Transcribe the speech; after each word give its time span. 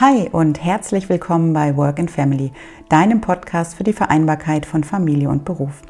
Hi 0.00 0.30
und 0.32 0.64
herzlich 0.64 1.10
willkommen 1.10 1.52
bei 1.52 1.76
Work 1.76 1.98
and 1.98 2.10
Family, 2.10 2.52
deinem 2.88 3.20
Podcast 3.20 3.74
für 3.74 3.84
die 3.84 3.92
Vereinbarkeit 3.92 4.64
von 4.64 4.82
Familie 4.82 5.28
und 5.28 5.44
Beruf. 5.44 5.82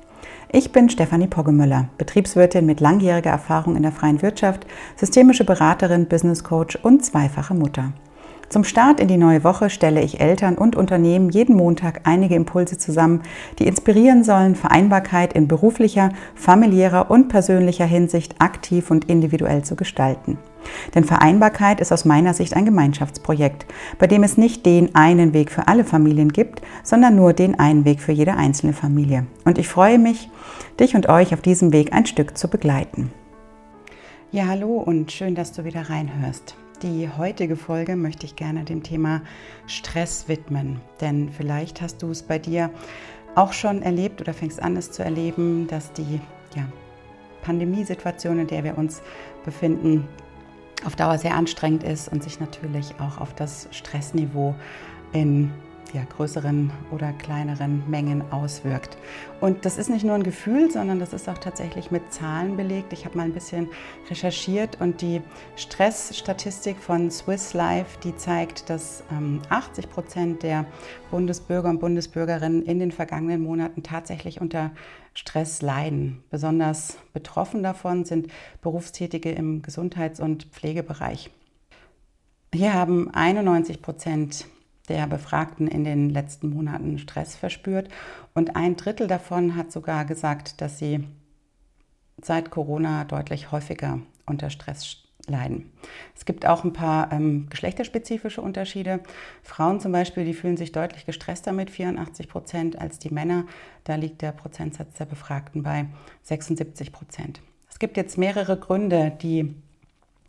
Ich 0.51 0.73
bin 0.73 0.91
Stefanie 0.91 1.29
Poggemöller, 1.29 1.91
Betriebswirtin 1.97 2.67
mit 2.67 2.81
langjähriger 2.81 3.31
Erfahrung 3.31 3.77
in 3.77 3.85
der 3.85 3.93
freien 3.93 4.21
Wirtschaft, 4.21 4.67
systemische 4.97 5.45
Beraterin, 5.45 6.09
Business 6.09 6.43
Coach 6.43 6.75
und 6.83 7.05
zweifache 7.05 7.55
Mutter. 7.55 7.93
Zum 8.51 8.65
Start 8.65 8.99
in 8.99 9.07
die 9.07 9.17
neue 9.17 9.45
Woche 9.45 9.71
stelle 9.71 10.03
ich 10.03 10.19
Eltern 10.19 10.59
und 10.59 10.75
Unternehmen 10.75 11.31
jeden 11.31 11.55
Montag 11.55 12.01
einige 12.03 12.35
Impulse 12.35 12.77
zusammen, 12.77 13.23
die 13.61 13.69
inspirieren 13.69 14.25
sollen, 14.25 14.57
Vereinbarkeit 14.57 15.35
in 15.35 15.47
beruflicher, 15.47 16.09
familiärer 16.35 17.13
und 17.13 17.29
persönlicher 17.29 17.87
Hinsicht 17.87 18.35
aktiv 18.41 18.91
und 18.91 19.05
individuell 19.05 19.63
zu 19.63 19.77
gestalten. 19.77 20.37
Denn 20.97 21.05
Vereinbarkeit 21.05 21.81
ist 21.81 21.93
aus 21.93 22.05
meiner 22.05 22.35
Sicht 22.35 22.57
ein 22.57 22.65
Gemeinschaftsprojekt, 22.65 23.67
bei 24.01 24.09
dem 24.09 24.25
es 24.25 24.37
nicht 24.37 24.67
den 24.67 24.97
einen 24.97 25.33
Weg 25.33 25.53
für 25.53 25.69
alle 25.69 25.85
Familien 25.85 26.33
gibt, 26.33 26.61
sondern 26.83 27.15
nur 27.15 27.35
den 27.35 27.57
einen 27.57 27.85
Weg 27.85 28.01
für 28.01 28.11
jede 28.11 28.35
einzelne 28.35 28.73
Familie. 28.73 29.27
Und 29.45 29.59
ich 29.59 29.69
freue 29.69 30.01
mich, 30.01 30.29
dich 30.81 30.97
und 30.97 31.09
euch 31.09 31.33
auf 31.33 31.41
diesem 31.41 31.73
Weg 31.73 31.93
ein 31.93 32.05
Stück 32.05 32.37
zu 32.37 32.49
begleiten. 32.49 33.13
Ja, 34.33 34.49
hallo 34.49 34.79
und 34.79 35.13
schön, 35.13 35.37
dass 35.37 35.53
du 35.53 35.65
wieder 35.65 35.89
reinhörst. 35.89 36.57
Die 36.83 37.11
heutige 37.15 37.57
Folge 37.57 37.95
möchte 37.95 38.25
ich 38.25 38.37
gerne 38.37 38.65
dem 38.65 38.83
Thema 38.83 39.21
Stress 39.67 40.29
widmen, 40.29 40.81
denn 41.03 41.29
vielleicht 41.31 41.83
hast 41.83 42.01
du 42.01 42.11
es 42.11 42.23
bei 42.23 42.39
dir 42.39 42.71
auch 43.35 43.53
schon 43.53 43.83
erlebt 43.83 44.23
oder 44.23 44.33
fängst 44.33 44.63
an, 44.63 44.79
es 44.79 44.91
zu 44.91 45.05
erleben, 45.05 45.67
dass 45.67 45.93
die 45.93 46.23
ja, 46.57 46.67
Pandemiesituation, 47.43 48.39
in 48.39 48.47
der 48.47 48.65
wir 48.65 48.79
uns 48.79 49.03
befinden, 49.45 50.09
auf 50.87 50.97
Dauer 50.97 51.19
sehr 51.19 51.35
anstrengend 51.35 51.83
ist 51.83 52.11
und 52.11 52.23
sich 52.23 52.41
natürlich 52.41 52.95
auch 52.99 53.21
auf 53.21 53.35
das 53.35 53.69
Stressniveau 53.73 54.55
in 55.13 55.53
ja, 55.93 56.05
größeren 56.05 56.71
oder 56.91 57.13
kleineren 57.13 57.89
Mengen 57.89 58.23
auswirkt. 58.31 58.97
Und 59.41 59.65
das 59.65 59.79
ist 59.79 59.91
nicht 59.91 60.05
nur 60.05 60.15
ein 60.15 60.23
Gefühl, 60.23 60.71
sondern 60.71 60.99
das 60.99 61.13
ist 61.13 61.29
auch 61.29 61.39
tatsächlich 61.39 61.91
mit 61.91 62.13
Zahlen 62.13 62.57
belegt. 62.57 62.93
Ich 62.93 63.05
habe 63.05 63.17
mal 63.17 63.25
ein 63.25 63.33
bisschen 63.33 63.69
recherchiert 64.09 64.81
und 64.81 65.01
die 65.01 65.23
Stressstatistik 65.57 66.79
von 66.79 67.11
Swiss 67.11 67.55
Life, 67.55 67.99
die 68.03 68.17
zeigt, 68.17 68.71
dass 68.71 69.03
ähm, 69.11 69.41
80 69.49 69.91
Prozent 69.91 70.43
der 70.43 70.67
Bundesbürger 71.11 71.71
und 71.71 71.81
Bundesbürgerinnen 71.81 72.63
in 72.63 72.79
den 72.79 72.93
vergangenen 72.93 73.43
Monaten 73.43 73.83
tatsächlich 73.83 74.41
unter 74.41 74.71
Stress 75.15 75.63
leiden. 75.63 76.23
Besonders 76.31 76.97
betroffen 77.13 77.63
davon 77.63 78.05
sind 78.05 78.29
Berufstätige 78.63 79.31
im 79.33 79.63
Gesundheits- 79.63 80.21
und 80.21 80.45
Pflegebereich. 80.45 81.31
Hier 82.53 82.75
haben 82.75 83.11
91 83.13 83.81
Prozent 83.81 84.47
der 84.91 85.07
Befragten 85.07 85.69
in 85.69 85.85
den 85.85 86.11
letzten 86.11 86.51
Monaten 86.51 86.99
Stress 86.99 87.37
verspürt. 87.37 87.89
Und 88.35 88.57
ein 88.57 88.77
Drittel 88.77 89.07
davon 89.07 89.57
hat 89.57 89.73
sogar 89.73 90.05
gesagt, 90.05 90.61
dass 90.61 90.79
sie 90.79 91.07
seit 92.21 92.51
Corona 92.51 93.05
deutlich 93.05 93.53
häufiger 93.53 94.01
unter 94.27 94.51
Stress 94.51 94.99
leiden. 95.27 95.71
Es 96.17 96.25
gibt 96.25 96.45
auch 96.45 96.65
ein 96.65 96.73
paar 96.73 97.13
ähm, 97.13 97.47
geschlechterspezifische 97.51 98.43
Unterschiede. 98.43 99.01
Frauen 99.43 99.81
zum 99.81 99.93
Beispiel, 99.93 100.25
die 100.25 100.35
fühlen 100.35 100.57
sich 100.57 100.73
deutlich 100.73 101.07
gestresster 101.07 101.53
mit 101.53 101.71
84 101.71 102.29
Prozent 102.29 102.79
als 102.79 102.99
die 102.99 103.11
Männer. 103.11 103.47
Da 103.85 103.95
liegt 103.95 104.23
der 104.23 104.33
Prozentsatz 104.33 104.95
der 104.95 105.05
Befragten 105.05 105.63
bei 105.63 105.87
76 106.23 106.93
Prozent. 106.93 107.41
Es 107.71 107.79
gibt 107.79 107.97
jetzt 107.97 108.19
mehrere 108.19 108.59
Gründe, 108.59 109.13
die 109.23 109.55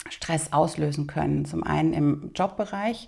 Stress 0.09 0.51
auslösen 0.51 1.07
können. 1.07 1.45
Zum 1.45 1.63
einen 1.63 1.93
im 1.93 2.31
Jobbereich 2.35 3.07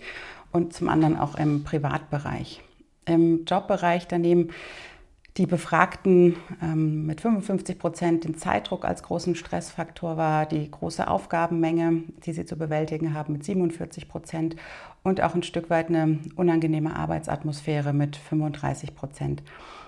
und 0.53 0.73
zum 0.73 0.87
anderen 0.87 1.17
auch 1.17 1.35
im 1.35 1.63
Privatbereich. 1.63 2.61
Im 3.05 3.43
Jobbereich 3.45 4.07
daneben 4.07 4.51
die 5.37 5.47
Befragten 5.47 6.35
ähm, 6.61 7.07
mit 7.07 7.21
55 7.21 7.79
Prozent 7.79 8.23
den 8.23 8.37
Zeitdruck 8.37 8.85
als 8.85 9.01
großen 9.01 9.33
Stressfaktor 9.35 10.15
war, 10.15 10.45
die 10.45 10.69
große 10.69 11.07
Aufgabenmenge, 11.07 12.03
die 12.23 12.33
sie 12.33 12.45
zu 12.45 12.55
bewältigen 12.55 13.15
haben, 13.15 13.33
mit 13.33 13.43
47 13.43 14.07
Prozent 14.07 14.55
und 15.01 15.21
auch 15.21 15.33
ein 15.33 15.41
Stück 15.41 15.71
weit 15.71 15.89
eine 15.89 16.19
unangenehme 16.35 16.95
Arbeitsatmosphäre 16.95 17.93
mit 17.93 18.15
35 18.15 18.95
Prozent. 18.95 19.41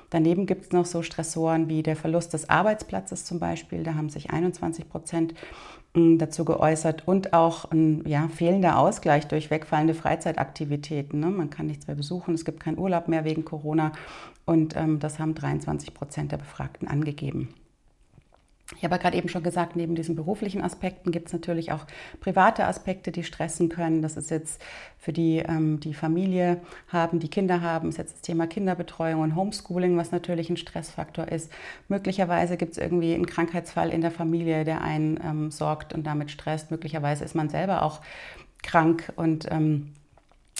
Daneben 0.09 0.47
gibt 0.47 0.65
es 0.65 0.71
noch 0.71 0.85
so 0.85 1.03
Stressoren 1.03 1.69
wie 1.69 1.83
der 1.83 1.95
Verlust 1.95 2.33
des 2.33 2.49
Arbeitsplatzes 2.49 3.25
zum 3.25 3.39
Beispiel. 3.39 3.83
Da 3.83 3.93
haben 3.95 4.09
sich 4.09 4.31
21 4.31 4.89
Prozent 4.89 5.35
dazu 5.95 6.45
geäußert 6.45 7.07
und 7.07 7.33
auch 7.33 7.71
ein 7.71 8.03
ja, 8.05 8.27
fehlender 8.27 8.77
Ausgleich 8.77 9.27
durch 9.27 9.49
wegfallende 9.49 9.93
Freizeitaktivitäten. 9.93 11.19
Ne? 11.19 11.27
Man 11.27 11.49
kann 11.49 11.67
nichts 11.67 11.87
mehr 11.87 11.95
besuchen, 11.95 12.33
es 12.33 12.45
gibt 12.45 12.59
keinen 12.59 12.77
Urlaub 12.77 13.07
mehr 13.07 13.23
wegen 13.23 13.45
Corona 13.45 13.91
und 14.45 14.75
ähm, 14.75 14.99
das 14.99 15.19
haben 15.19 15.35
23 15.35 15.93
Prozent 15.93 16.31
der 16.31 16.37
Befragten 16.37 16.87
angegeben. 16.87 17.49
Ich 18.75 18.83
habe 18.83 18.97
gerade 18.97 19.15
eben 19.15 19.29
schon 19.29 19.43
gesagt, 19.43 19.75
neben 19.75 19.93
diesen 19.93 20.15
beruflichen 20.15 20.63
Aspekten 20.63 21.11
gibt 21.11 21.27
es 21.27 21.33
natürlich 21.33 21.71
auch 21.71 21.85
private 22.19 22.65
Aspekte, 22.65 23.11
die 23.11 23.23
stressen 23.23 23.69
können. 23.69 24.01
Das 24.01 24.17
ist 24.17 24.31
jetzt 24.31 24.59
für 24.97 25.13
die, 25.13 25.37
ähm, 25.37 25.79
die 25.79 25.93
Familie 25.93 26.61
haben, 26.87 27.19
die 27.19 27.27
Kinder 27.27 27.61
haben, 27.61 27.89
ist 27.89 27.99
jetzt 27.99 28.13
das 28.15 28.21
Thema 28.21 28.47
Kinderbetreuung 28.47 29.21
und 29.21 29.35
Homeschooling, 29.35 29.97
was 29.97 30.11
natürlich 30.11 30.49
ein 30.49 30.57
Stressfaktor 30.57 31.27
ist. 31.27 31.51
Möglicherweise 31.89 32.57
gibt 32.57 32.71
es 32.71 32.77
irgendwie 32.79 33.13
einen 33.13 33.27
Krankheitsfall 33.27 33.91
in 33.91 34.01
der 34.01 34.11
Familie, 34.11 34.63
der 34.63 34.81
einen 34.81 35.19
ähm, 35.23 35.51
sorgt 35.51 35.93
und 35.93 36.03
damit 36.07 36.31
stresst. 36.31 36.71
Möglicherweise 36.71 37.23
ist 37.23 37.35
man 37.35 37.49
selber 37.49 37.83
auch 37.83 38.01
krank 38.63 39.13
und 39.15 39.45
ähm, 39.51 39.93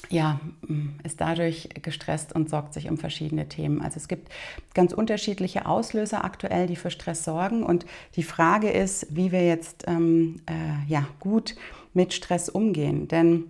ja, 0.09 0.39
mm, 0.67 0.99
ist 1.03 1.21
dadurch 1.21 1.69
gestresst 1.81 2.33
und 2.33 2.49
sorgt 2.49 2.73
sich 2.73 2.89
um 2.89 2.97
verschiedene 2.97 3.47
Themen. 3.47 3.81
Also 3.81 3.97
es 3.97 4.07
gibt 4.07 4.29
ganz 4.73 4.93
unterschiedliche 4.93 5.65
Auslöser 5.65 6.23
aktuell, 6.23 6.67
die 6.67 6.75
für 6.75 6.91
Stress 6.91 7.23
sorgen. 7.23 7.63
Und 7.63 7.85
die 8.15 8.23
Frage 8.23 8.69
ist, 8.69 9.07
wie 9.15 9.31
wir 9.31 9.45
jetzt 9.45 9.85
ähm, 9.87 10.41
äh, 10.47 10.91
ja, 10.91 11.07
gut 11.19 11.55
mit 11.93 12.13
Stress 12.13 12.49
umgehen. 12.49 13.07
Denn 13.07 13.45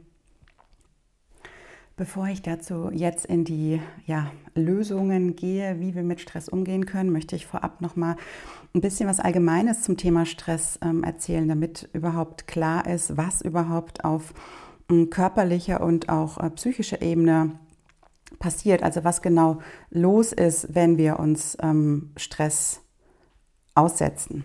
Bevor 1.97 2.27
ich 2.27 2.41
dazu 2.41 2.89
jetzt 2.91 3.25
in 3.25 3.45
die 3.45 3.79
ja, 4.05 4.29
Lösungen 4.53 5.37
gehe, 5.37 5.79
wie 5.79 5.95
wir 5.95 6.03
mit 6.03 6.19
Stress 6.19 6.49
umgehen 6.49 6.85
können, 6.85 7.09
möchte 7.09 7.37
ich 7.37 7.45
vorab 7.45 7.79
noch 7.79 7.95
mal 7.95 8.17
ein 8.73 8.81
bisschen 8.81 9.07
was 9.07 9.21
Allgemeines 9.21 9.83
zum 9.83 9.95
Thema 9.95 10.25
Stress 10.25 10.77
ähm, 10.81 11.05
erzählen, 11.05 11.47
damit 11.47 11.87
überhaupt 11.93 12.47
klar 12.47 12.85
ist, 12.85 13.15
was 13.15 13.41
überhaupt 13.41 14.03
auf 14.03 14.33
körperlicher 15.09 15.81
und 15.81 16.09
auch 16.09 16.37
äh, 16.37 16.49
psychischer 16.51 17.01
Ebene 17.01 17.51
passiert, 18.39 18.83
also 18.83 19.03
was 19.03 19.21
genau 19.21 19.59
los 19.89 20.31
ist, 20.31 20.75
wenn 20.75 20.97
wir 20.97 21.19
uns 21.19 21.57
ähm, 21.61 22.11
Stress 22.17 22.81
aussetzen. 23.73 24.43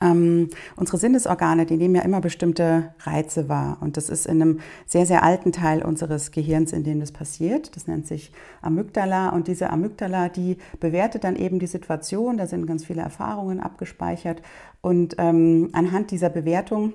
Ähm, 0.00 0.50
unsere 0.76 0.98
Sinnesorgane, 0.98 1.66
die 1.66 1.76
nehmen 1.76 1.94
ja 1.94 2.02
immer 2.02 2.20
bestimmte 2.20 2.94
Reize 3.00 3.48
wahr. 3.48 3.78
Und 3.80 3.96
das 3.96 4.08
ist 4.08 4.26
in 4.26 4.42
einem 4.42 4.60
sehr, 4.86 5.06
sehr 5.06 5.22
alten 5.22 5.52
Teil 5.52 5.82
unseres 5.82 6.30
Gehirns, 6.30 6.72
in 6.72 6.84
dem 6.84 7.00
das 7.00 7.12
passiert. 7.12 7.74
Das 7.76 7.86
nennt 7.86 8.06
sich 8.06 8.32
Amygdala. 8.60 9.30
Und 9.30 9.48
diese 9.48 9.70
Amygdala, 9.70 10.28
die 10.28 10.58
bewertet 10.80 11.24
dann 11.24 11.36
eben 11.36 11.58
die 11.58 11.66
Situation. 11.66 12.36
Da 12.36 12.46
sind 12.46 12.66
ganz 12.66 12.84
viele 12.84 13.02
Erfahrungen 13.02 13.60
abgespeichert. 13.60 14.42
Und 14.80 15.14
ähm, 15.18 15.70
anhand 15.72 16.10
dieser 16.10 16.28
Bewertung 16.28 16.92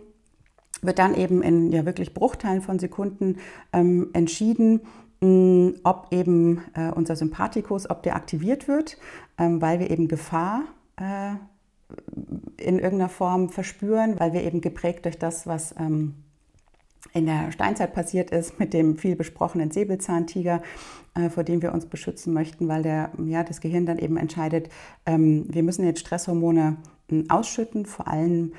wird 0.81 1.00
dann 1.00 1.16
eben 1.16 1.41
in 1.41 1.72
ja 1.72 1.85
wirklich 1.85 2.13
Bruchteilen 2.13 2.62
von 2.62 2.79
Sekunden 2.79 3.38
ähm, 3.73 4.09
entschieden, 4.13 4.81
mh, 5.22 5.73
ob 5.84 6.07
eben 6.12 6.62
äh, 6.73 6.91
unser 6.91 7.16
Sympathikus, 7.16 7.90
ob 7.90 8.03
der 8.03 8.16
aktiviert 8.16 8.67
wird, 8.67 8.97
ähm, 9.38 9.62
weil 9.62 9.79
wir 9.79 9.90
eben 9.90 10.07
Gefahr 10.07 10.63
äh, 10.97 11.35
in 12.57 12.78
irgendeiner 12.78 13.09
Form 13.09 13.50
verspüren, 13.50 14.19
weil 14.19 14.34
wir 14.34 14.44
eben 14.44 14.62
geprägt 14.62 15.06
durch 15.06 15.17
das, 15.17 15.47
was 15.47 15.75
ähm, 15.79 16.13
in 17.13 17.25
der 17.25 17.51
Steinzeit 17.51 17.94
passiert 17.94 18.29
ist 18.31 18.59
mit 18.59 18.73
dem 18.73 18.97
viel 18.97 19.16
besprochenen 19.16 19.72
Säbelzahntiger, 19.72 20.61
äh, 21.16 21.29
vor 21.29 21.43
dem 21.43 21.61
wir 21.61 21.73
uns 21.73 21.85
beschützen 21.85 22.34
möchten, 22.34 22.67
weil 22.67 22.84
der, 22.84 23.11
ja, 23.26 23.43
das 23.43 23.61
Gehirn 23.61 23.85
dann 23.85 23.97
eben 23.97 24.17
entscheidet, 24.17 24.70
ähm, 25.05 25.46
wir 25.47 25.64
müssen 25.64 25.85
jetzt 25.85 26.02
Stresshormone 26.02 26.78
ausschütten, 27.28 27.85
vor 27.87 28.08
allem 28.08 28.53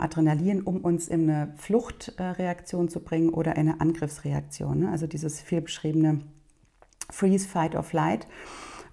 Adrenalin, 0.00 0.62
um 0.62 0.78
uns 0.78 1.08
in 1.08 1.28
eine 1.28 1.54
Fluchtreaktion 1.56 2.88
zu 2.88 3.00
bringen 3.00 3.30
oder 3.30 3.56
in 3.56 3.68
eine 3.68 3.80
Angriffsreaktion. 3.80 4.80
Ne? 4.80 4.90
Also 4.90 5.06
dieses 5.06 5.40
viel 5.40 5.60
beschriebene 5.60 6.20
Freeze, 7.10 7.48
Fight 7.48 7.74
or 7.74 7.82
Flight. 7.82 8.26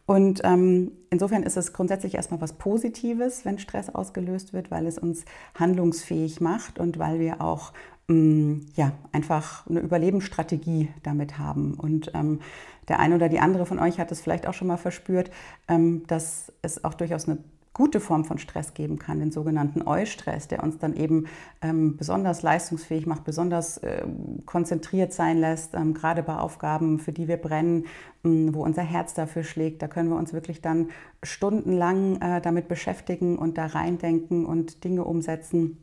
Und 0.06 0.42
ähm, 0.44 0.92
insofern 1.12 1.44
ist 1.44 1.56
es 1.56 1.72
grundsätzlich 1.72 2.16
erstmal 2.16 2.42
was 2.42 2.54
Positives, 2.54 3.46
wenn 3.46 3.60
Stress 3.60 3.90
ausgelöst 3.90 4.54
wird, 4.54 4.72
weil 4.72 4.88
es 4.88 4.98
uns 4.98 5.24
handlungsfähig 5.54 6.42
macht 6.42 6.80
und 6.80 6.98
weil 6.98 7.20
wir 7.20 7.42
auch 7.42 7.74
ähm, 8.10 8.66
ja, 8.76 8.94
einfach 9.12 9.68
eine 9.68 9.82
Überlebensstrategie 9.82 10.90
damit 11.04 11.38
haben. 11.38 11.76
Und 11.76 12.12
ähm, 12.16 12.40
der 12.88 13.00
eine 13.00 13.16
oder 13.16 13.30
die 13.30 13.40
andere 13.40 13.68
von 13.68 13.78
euch 13.78 14.00
hat 14.00 14.12
es 14.12 14.20
vielleicht 14.20 14.48
auch 14.48 14.56
schon 14.56 14.68
mal 14.68 14.78
verspürt, 14.78 15.30
ähm, 15.68 16.08
dass 16.08 16.52
es 16.64 16.84
auch 16.84 16.96
durchaus 16.96 17.30
eine 17.30 17.38
gute 17.80 18.02
Form 18.02 18.26
von 18.26 18.40
Stress 18.40 18.74
geben 18.74 19.00
kann, 19.00 19.20
den 19.20 19.32
sogenannten 19.32 19.84
Eustress, 19.84 20.50
der 20.50 20.64
uns 20.64 20.80
dann 20.80 20.98
eben 20.98 21.28
ähm, 21.62 21.96
besonders 21.96 22.42
leistungsfähig 22.42 23.06
macht, 23.06 23.24
besonders 23.24 23.78
äh, 23.78 24.06
konzentriert 24.46 25.14
sein 25.14 25.38
lässt, 25.38 25.76
ähm, 25.76 25.94
gerade 25.94 26.22
bei 26.22 26.36
Aufgaben, 26.36 27.00
für 27.00 27.14
die 27.14 27.30
wir 27.30 27.38
brennen, 27.38 27.86
ähm, 28.26 28.54
wo 28.54 28.66
unser 28.66 28.82
Herz 28.82 29.14
dafür 29.14 29.44
schlägt. 29.44 29.82
Da 29.82 29.88
können 29.88 30.10
wir 30.10 30.18
uns 30.18 30.34
wirklich 30.34 30.60
dann 30.62 30.90
stundenlang 31.24 32.22
äh, 32.22 32.42
damit 32.42 32.68
beschäftigen 32.68 33.38
und 33.38 33.58
da 33.58 33.68
reindenken 33.68 34.46
und 34.46 34.84
Dinge 34.84 35.06
umsetzen 35.06 35.78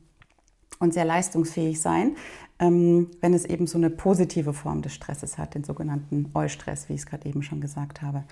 und 0.78 0.92
sehr 0.92 1.06
leistungsfähig 1.06 1.80
sein, 1.80 2.14
ähm, 2.58 3.10
wenn 3.22 3.32
es 3.32 3.46
eben 3.46 3.66
so 3.66 3.78
eine 3.78 3.88
positive 3.88 4.52
Form 4.52 4.82
des 4.82 4.92
Stresses 4.92 5.38
hat, 5.38 5.54
den 5.54 5.64
sogenannten 5.64 6.30
Eustress, 6.34 6.90
wie 6.90 6.92
ich 6.92 7.00
es 7.00 7.06
gerade 7.06 7.26
eben 7.26 7.42
schon 7.42 7.62
gesagt 7.62 8.02
habe. 8.02 8.24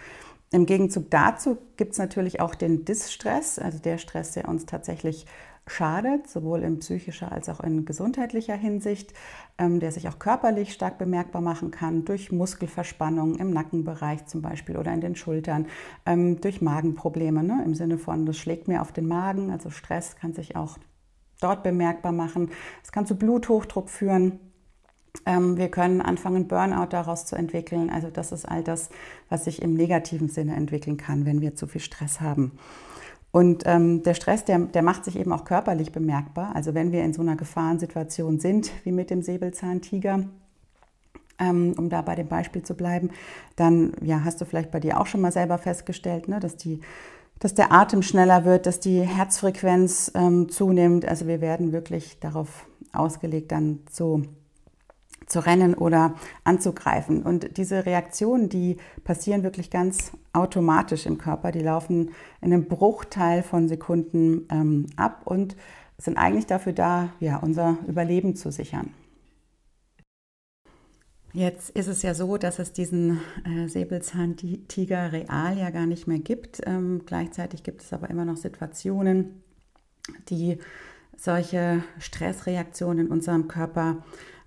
Im 0.55 0.67
Gegenzug 0.67 1.11
dazu 1.11 1.59
gibt 1.77 1.95
es 1.95 1.99
natürlich 1.99 2.41
auch 2.41 2.55
den 2.55 2.85
Distress, 2.85 3.59
also 3.59 3.81
der 3.81 3.99
Stress, 3.99 4.35
der 4.35 4.49
uns 4.49 4.67
tatsächlich 4.67 5.27
schadet, 5.67 6.29
sowohl 6.29 6.63
in 6.63 6.79
psychischer 6.79 7.33
als 7.33 7.49
auch 7.49 7.59
in 7.59 7.85
gesundheitlicher 7.85 8.55
Hinsicht, 8.55 9.15
ähm, 9.59 9.81
der 9.81 9.91
sich 9.91 10.07
auch 10.07 10.21
körperlich 10.21 10.73
stark 10.73 10.97
bemerkbar 10.97 11.43
machen 11.43 11.73
kann, 11.73 12.05
durch 12.05 12.31
Muskelverspannungen 12.31 13.41
im 13.41 13.51
Nackenbereich 13.51 14.27
zum 14.27 14.43
Beispiel 14.43 14.77
oder 14.77 14.95
in 14.95 15.01
den 15.01 15.17
Schultern, 15.17 15.67
ähm, 16.07 16.41
durch 16.41 16.63
Magenprobleme, 16.63 17.43
ne, 17.43 17.61
im 17.65 17.75
Sinne 17.75 17.99
von, 17.99 18.25
das 18.25 18.37
schlägt 18.37 18.69
mir 18.69 18.81
auf 18.81 18.93
den 18.93 19.09
Magen, 19.09 19.51
also 19.51 19.71
Stress 19.71 20.15
kann 20.15 20.35
sich 20.35 20.55
auch 20.55 20.79
dort 21.41 21.65
bemerkbar 21.65 22.13
machen. 22.13 22.53
Es 22.85 22.93
kann 22.93 23.07
zu 23.07 23.17
Bluthochdruck 23.17 23.91
führen. 23.91 24.39
Ähm, 25.27 25.57
wir 25.57 25.69
können 25.69 26.01
anfangen, 26.01 26.49
Burnout 26.49 26.89
daraus 26.91 27.27
zu 27.27 27.37
entwickeln. 27.37 27.91
Also 27.91 28.11
das 28.11 28.33
ist 28.33 28.47
all 28.47 28.63
das, 28.63 28.91
was 29.29 29.45
sich 29.45 29.63
im 29.63 29.75
negativen 29.75 30.29
Sinne 30.29 30.55
entwickeln 30.55 30.97
kann, 30.97 31.25
wenn 31.25 31.41
wir 31.41 31.55
zu 31.55 31.67
viel 31.67 31.81
Stress 31.81 32.21
haben. 32.21 32.53
Und 33.31 33.65
ähm, 33.67 34.03
der 34.05 34.15
Stress, 34.15 34.45
der, 34.45 34.61
der 34.61 34.83
macht 34.83 35.05
sich 35.05 35.19
eben 35.19 35.33
auch 35.33 35.45
körperlich 35.45 35.91
bemerkbar. 35.91 36.55
Also 36.55 36.75
wenn 36.75 36.93
wir 36.93 37.03
in 37.03 37.13
so 37.13 37.23
einer 37.23 37.37
Gefahrensituation 37.37 38.39
sind, 38.39 38.71
wie 38.85 38.93
mit 38.93 39.11
dem 39.11 39.23
Säbelzahntiger, 39.23 40.25
ähm, 41.41 41.75
um 41.77 41.89
da 41.89 42.03
bei 42.03 42.15
dem 42.15 42.29
Beispiel 42.29 42.63
zu 42.63 42.75
bleiben, 42.75 43.11
dann 43.57 43.93
ja, 44.03 44.23
hast 44.25 44.41
du 44.41 44.45
vielleicht 44.45 44.71
bei 44.71 44.79
dir 44.79 45.01
auch 45.01 45.07
schon 45.07 45.21
mal 45.21 45.33
selber 45.33 45.59
festgestellt, 45.59 46.29
ne, 46.29 46.39
dass 46.39 46.57
die 46.57 46.81
dass 47.41 47.53
der 47.53 47.73
Atem 47.73 48.03
schneller 48.03 48.45
wird, 48.45 48.65
dass 48.65 48.81
die 48.81 49.01
Herzfrequenz 49.01 50.13
ähm, 50.15 50.49
zunimmt. 50.49 51.05
Also 51.05 51.27
wir 51.27 51.41
werden 51.41 51.73
wirklich 51.73 52.19
darauf 52.21 52.67
ausgelegt, 52.93 53.53
dann 53.53 53.81
zu, 53.91 54.23
zu 55.27 55.45
rennen 55.45 55.75
oder 55.75 56.15
anzugreifen. 56.45 57.23
Und 57.23 57.57
diese 57.57 57.87
Reaktionen, 57.87 58.49
die 58.49 58.77
passieren 59.05 59.43
wirklich 59.43 59.71
ganz 59.71 60.13
automatisch 60.33 61.07
im 61.07 61.19
Körper. 61.19 61.53
Die 61.53 61.61
laufen 61.61 62.11
in 62.41 62.53
einem 62.53 62.67
Bruchteil 62.67 63.43
von 63.43 63.69
Sekunden 63.69 64.47
ähm, 64.51 64.87
ab 64.97 65.23
und 65.25 65.57
sind 65.99 66.19
eigentlich 66.19 66.47
dafür 66.47 66.73
da, 66.73 67.11
ja, 67.21 67.39
unser 67.39 67.79
Überleben 67.87 68.37
zu 68.37 68.51
sichern. 68.51 68.91
Jetzt 71.33 71.71
ist 71.71 71.89
es 71.89 72.03
ja 72.03 72.15
so, 72.15 72.37
dass 72.37 72.61
es 72.61 72.73
diesen 72.73 73.21
äh, 73.45 73.67
Säbelzahntiger 73.67 75.11
real 75.13 75.59
ja 75.59 75.71
gar 75.71 75.87
nicht 75.87 76.07
mehr 76.07 76.21
gibt. 76.21 76.61
Ähm, 76.65 77.03
gleichzeitig 77.07 77.65
gibt 77.65 77.83
es 77.83 77.93
aber 77.93 78.09
immer 78.09 78.25
noch 78.25 78.37
Situationen, 78.37 79.43
die 80.29 80.59
solche 81.17 81.83
Stressreaktionen 81.99 83.07
in 83.07 83.13
unserem 83.13 83.49
Körper 83.49 84.05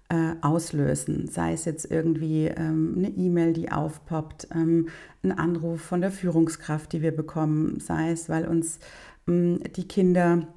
äh, 0.09 0.35
auslösen. 0.41 1.27
Sei 1.27 1.53
es 1.53 1.65
jetzt 1.65 1.89
irgendwie 1.89 2.45
ähm, 2.45 2.95
eine 2.97 3.09
E-Mail, 3.09 3.53
die 3.53 3.71
aufpoppt, 3.71 4.47
ähm, 4.53 4.87
ein 5.23 5.31
Anruf 5.31 5.81
von 5.81 6.01
der 6.01 6.11
Führungskraft, 6.11 6.93
die 6.93 7.01
wir 7.01 7.15
bekommen, 7.15 7.79
sei 7.79 8.11
es, 8.11 8.29
weil 8.29 8.47
uns 8.47 8.79
ähm, 9.27 9.59
die 9.75 9.87
Kinder 9.87 10.47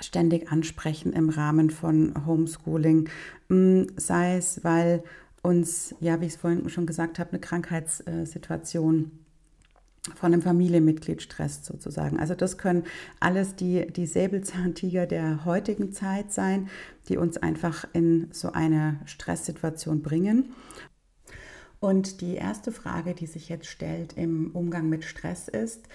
ständig 0.00 0.52
ansprechen 0.52 1.12
im 1.12 1.30
Rahmen 1.30 1.70
von 1.70 2.26
Homeschooling, 2.26 3.08
ähm, 3.50 3.86
sei 3.96 4.36
es, 4.36 4.62
weil 4.62 5.02
uns, 5.42 5.94
ja, 6.00 6.20
wie 6.20 6.26
ich 6.26 6.34
es 6.34 6.40
vorhin 6.40 6.68
schon 6.68 6.86
gesagt 6.86 7.18
habe, 7.18 7.30
eine 7.30 7.40
Krankheitssituation 7.40 9.12
von 10.14 10.32
einem 10.32 10.42
Familienmitglied 10.42 11.20
stresst 11.22 11.64
sozusagen. 11.64 12.18
Also 12.18 12.34
das 12.34 12.58
können 12.58 12.84
alles 13.20 13.56
die, 13.56 13.86
die 13.86 14.06
Säbelzahntiger 14.06 15.06
der 15.06 15.44
heutigen 15.44 15.92
Zeit 15.92 16.32
sein, 16.32 16.68
die 17.08 17.16
uns 17.16 17.36
einfach 17.36 17.86
in 17.92 18.28
so 18.32 18.52
eine 18.52 19.00
Stresssituation 19.04 20.02
bringen. 20.02 20.54
Und 21.80 22.20
die 22.20 22.34
erste 22.34 22.72
Frage, 22.72 23.14
die 23.14 23.26
sich 23.26 23.48
jetzt 23.48 23.66
stellt 23.66 24.14
im 24.14 24.50
Umgang 24.52 24.88
mit 24.88 25.04
Stress 25.04 25.48
ist, 25.48 25.88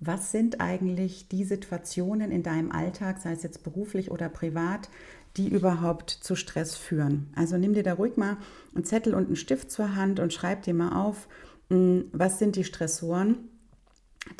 was 0.00 0.30
sind 0.30 0.60
eigentlich 0.60 1.28
die 1.28 1.44
Situationen 1.44 2.30
in 2.30 2.42
deinem 2.42 2.70
Alltag, 2.70 3.18
sei 3.20 3.32
es 3.32 3.42
jetzt 3.42 3.64
beruflich 3.64 4.10
oder 4.10 4.28
privat, 4.28 4.88
die 5.36 5.48
überhaupt 5.48 6.10
zu 6.10 6.36
Stress 6.36 6.76
führen. 6.76 7.32
Also 7.34 7.56
nimm 7.58 7.74
dir 7.74 7.82
da 7.82 7.94
ruhig 7.94 8.16
mal 8.16 8.36
einen 8.74 8.84
Zettel 8.84 9.14
und 9.14 9.26
einen 9.26 9.36
Stift 9.36 9.70
zur 9.70 9.94
Hand 9.96 10.20
und 10.20 10.32
schreib 10.32 10.62
dir 10.62 10.74
mal 10.74 10.92
auf, 10.92 11.28
hm, 11.70 12.06
was 12.12 12.38
sind 12.38 12.56
die 12.56 12.64
Stressoren, 12.64 13.48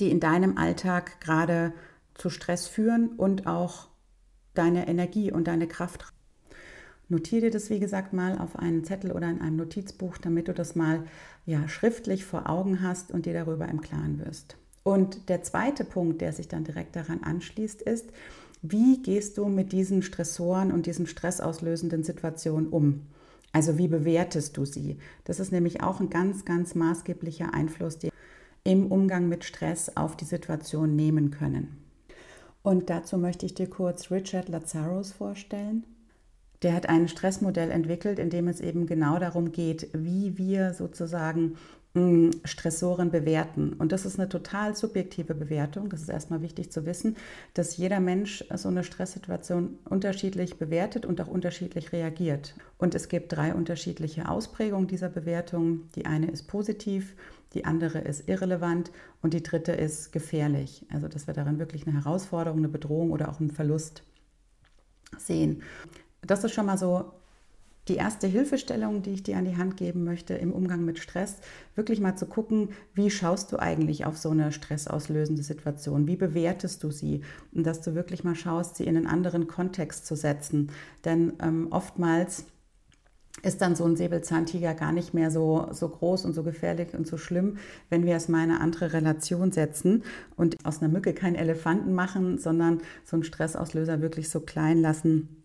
die 0.00 0.10
in 0.10 0.20
deinem 0.20 0.56
Alltag 0.56 1.20
gerade 1.20 1.72
zu 2.14 2.30
Stress 2.30 2.66
führen 2.66 3.10
und 3.16 3.46
auch 3.46 3.88
deine 4.54 4.88
Energie 4.88 5.32
und 5.32 5.46
deine 5.46 5.68
Kraft. 5.68 6.12
Notiere 7.08 7.42
dir 7.42 7.50
das, 7.50 7.70
wie 7.70 7.80
gesagt, 7.80 8.12
mal 8.12 8.38
auf 8.38 8.58
einen 8.58 8.84
Zettel 8.84 9.12
oder 9.12 9.30
in 9.30 9.40
einem 9.40 9.56
Notizbuch, 9.56 10.18
damit 10.18 10.48
du 10.48 10.52
das 10.52 10.74
mal 10.74 11.04
ja, 11.46 11.66
schriftlich 11.68 12.24
vor 12.24 12.50
Augen 12.50 12.82
hast 12.82 13.10
und 13.10 13.24
dir 13.24 13.32
darüber 13.32 13.66
im 13.68 13.80
Klaren 13.80 14.18
wirst. 14.18 14.56
Und 14.82 15.28
der 15.28 15.42
zweite 15.42 15.84
Punkt, 15.84 16.20
der 16.20 16.32
sich 16.32 16.48
dann 16.48 16.64
direkt 16.64 16.96
daran 16.96 17.22
anschließt, 17.22 17.80
ist, 17.82 18.10
wie 18.60 19.00
gehst 19.02 19.38
du 19.38 19.46
mit 19.46 19.72
diesen 19.72 20.02
Stressoren 20.02 20.72
und 20.72 20.86
diesen 20.86 21.06
stressauslösenden 21.06 22.02
Situationen 22.02 22.68
um? 22.68 23.02
Also 23.52 23.78
wie 23.78 23.88
bewertest 23.88 24.56
du 24.56 24.64
sie? 24.64 24.98
Das 25.24 25.40
ist 25.40 25.52
nämlich 25.52 25.82
auch 25.82 26.00
ein 26.00 26.10
ganz, 26.10 26.44
ganz 26.44 26.74
maßgeblicher 26.74 27.54
Einfluss, 27.54 27.98
den 27.98 28.10
wir 28.10 28.17
im 28.64 28.90
Umgang 28.90 29.28
mit 29.28 29.44
Stress 29.44 29.96
auf 29.96 30.16
die 30.16 30.24
Situation 30.24 30.96
nehmen 30.96 31.30
können. 31.30 31.84
Und 32.62 32.90
dazu 32.90 33.16
möchte 33.18 33.46
ich 33.46 33.54
dir 33.54 33.68
kurz 33.68 34.10
Richard 34.10 34.48
Lazarus 34.48 35.12
vorstellen. 35.12 35.84
Der 36.62 36.74
hat 36.74 36.88
ein 36.88 37.08
Stressmodell 37.08 37.70
entwickelt, 37.70 38.18
in 38.18 38.30
dem 38.30 38.48
es 38.48 38.60
eben 38.60 38.86
genau 38.86 39.18
darum 39.18 39.52
geht, 39.52 39.88
wie 39.92 40.36
wir 40.38 40.74
sozusagen 40.74 41.56
Stressoren 42.44 43.10
bewerten. 43.10 43.72
Und 43.72 43.92
das 43.92 44.04
ist 44.04 44.18
eine 44.18 44.28
total 44.28 44.76
subjektive 44.76 45.34
Bewertung. 45.34 45.88
Das 45.88 46.02
ist 46.02 46.08
erstmal 46.08 46.42
wichtig 46.42 46.70
zu 46.70 46.86
wissen, 46.86 47.16
dass 47.54 47.76
jeder 47.76 47.98
Mensch 47.98 48.44
so 48.54 48.68
eine 48.68 48.84
Stresssituation 48.84 49.78
unterschiedlich 49.88 50.58
bewertet 50.58 51.06
und 51.06 51.20
auch 51.20 51.28
unterschiedlich 51.28 51.92
reagiert. 51.92 52.54
Und 52.76 52.94
es 52.94 53.08
gibt 53.08 53.32
drei 53.32 53.54
unterschiedliche 53.54 54.28
Ausprägungen 54.28 54.86
dieser 54.86 55.08
Bewertung. 55.08 55.88
Die 55.96 56.06
eine 56.06 56.30
ist 56.30 56.46
positiv, 56.46 57.16
die 57.54 57.64
andere 57.64 57.98
ist 57.98 58.28
irrelevant 58.28 58.90
und 59.22 59.34
die 59.34 59.42
dritte 59.42 59.72
ist 59.72 60.12
gefährlich. 60.12 60.84
Also 60.92 61.08
dass 61.08 61.26
wir 61.26 61.34
darin 61.34 61.58
wirklich 61.58 61.86
eine 61.86 61.96
Herausforderung, 61.96 62.58
eine 62.58 62.68
Bedrohung 62.68 63.10
oder 63.10 63.28
auch 63.30 63.40
einen 63.40 63.50
Verlust 63.50 64.02
sehen. 65.16 65.62
Das 66.22 66.44
ist 66.44 66.52
schon 66.52 66.66
mal 66.66 66.78
so 66.78 67.12
die 67.88 67.96
erste 67.96 68.26
Hilfestellung, 68.26 69.02
die 69.02 69.12
ich 69.12 69.22
dir 69.22 69.38
an 69.38 69.46
die 69.46 69.56
Hand 69.56 69.76
geben 69.76 70.04
möchte 70.04 70.34
im 70.34 70.52
Umgang 70.52 70.84
mit 70.84 70.98
Stress, 70.98 71.36
wirklich 71.74 72.00
mal 72.00 72.16
zu 72.16 72.26
gucken, 72.26 72.70
wie 72.94 73.10
schaust 73.10 73.50
du 73.50 73.58
eigentlich 73.58 74.04
auf 74.04 74.18
so 74.18 74.30
eine 74.30 74.52
stressauslösende 74.52 75.42
Situation? 75.42 76.06
Wie 76.06 76.16
bewertest 76.16 76.84
du 76.84 76.90
sie? 76.90 77.22
Und 77.54 77.66
dass 77.66 77.80
du 77.80 77.94
wirklich 77.94 78.24
mal 78.24 78.34
schaust, 78.34 78.76
sie 78.76 78.84
in 78.84 78.96
einen 78.96 79.06
anderen 79.06 79.46
Kontext 79.46 80.06
zu 80.06 80.16
setzen. 80.16 80.70
Denn 81.04 81.32
ähm, 81.40 81.68
oftmals 81.70 82.44
ist 83.42 83.60
dann 83.60 83.76
so 83.76 83.84
ein 83.84 83.96
Säbelzahntiger 83.96 84.74
gar 84.74 84.92
nicht 84.92 85.14
mehr 85.14 85.30
so, 85.30 85.68
so 85.72 85.88
groß 85.88 86.24
und 86.24 86.34
so 86.34 86.42
gefährlich 86.42 86.94
und 86.94 87.06
so 87.06 87.16
schlimm, 87.16 87.58
wenn 87.88 88.04
wir 88.04 88.16
es 88.16 88.28
mal 88.28 88.44
in 88.44 88.50
eine 88.50 88.60
andere 88.60 88.92
Relation 88.92 89.52
setzen 89.52 90.02
und 90.36 90.56
aus 90.64 90.82
einer 90.82 90.92
Mücke 90.92 91.14
keinen 91.14 91.36
Elefanten 91.36 91.94
machen, 91.94 92.38
sondern 92.38 92.80
so 93.04 93.16
einen 93.16 93.24
Stressauslöser 93.24 94.00
wirklich 94.00 94.28
so 94.30 94.40
klein 94.40 94.80
lassen, 94.80 95.42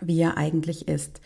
wie 0.00 0.20
er 0.20 0.36
eigentlich 0.36 0.88
ist. 0.88 1.20